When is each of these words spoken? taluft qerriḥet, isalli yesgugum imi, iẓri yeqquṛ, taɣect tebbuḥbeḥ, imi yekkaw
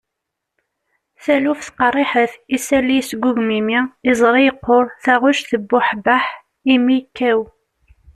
taluft 1.23 1.67
qerriḥet, 1.77 2.31
isalli 2.55 2.95
yesgugum 2.97 3.49
imi, 3.59 3.79
iẓri 4.11 4.41
yeqquṛ, 4.45 4.85
taɣect 5.03 5.49
tebbuḥbeḥ, 5.51 6.25
imi 6.73 6.93
yekkaw 6.97 7.39